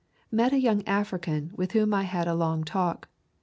[0.31, 3.07] Met a young African with whom I had a long talk.